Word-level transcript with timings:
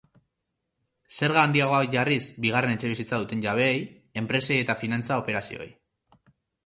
Zerga 1.17 1.41
handiagoak 1.47 1.91
jarriz 1.95 2.23
bigarren 2.45 2.73
etxebizitza 2.77 3.19
duten 3.25 3.43
jabeei, 3.47 3.77
enpresei 4.23 4.59
eta 4.67 4.81
finantza 4.85 5.21
operazioei. 5.25 5.69